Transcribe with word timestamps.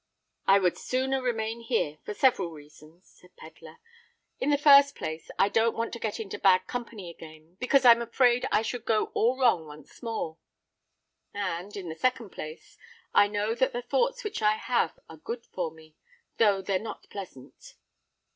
"I 0.47 0.57
would 0.57 0.79
sooner 0.79 1.21
remain 1.21 1.59
here, 1.59 1.99
for 2.03 2.15
several 2.15 2.49
reasons," 2.49 3.07
said 3.19 3.35
Pedler. 3.35 3.77
"In 4.39 4.49
the 4.49 4.57
first 4.57 4.95
place, 4.95 5.29
I 5.37 5.47
don't 5.47 5.77
want 5.77 5.93
to 5.93 5.99
get 5.99 6.19
into 6.19 6.39
bad 6.39 6.65
company 6.65 7.11
again; 7.11 7.55
because 7.59 7.85
I'm 7.85 8.01
afraid 8.01 8.47
I 8.51 8.63
should 8.63 8.83
go 8.85 9.11
all 9.13 9.37
wrong 9.37 9.67
once 9.67 10.01
more;—and, 10.01 11.77
in 11.77 11.87
the 11.89 11.95
second 11.95 12.31
place, 12.31 12.79
I 13.13 13.27
know 13.27 13.53
that 13.53 13.73
the 13.73 13.83
thoughts 13.83 14.23
which 14.23 14.41
I 14.41 14.55
have 14.55 14.97
are 15.07 15.17
good 15.17 15.45
for 15.45 15.69
me, 15.69 15.95
though 16.37 16.63
they're 16.63 16.79
not 16.79 17.07
pleasant." 17.11 17.75